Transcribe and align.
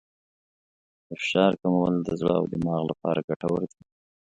د 1.07 1.09
فشار 1.21 1.51
کمول 1.61 1.93
د 2.03 2.09
زړه 2.19 2.33
او 2.39 2.45
دماغ 2.51 2.81
لپاره 2.91 3.25
ګټور 3.29 3.61
دي. 3.71 3.81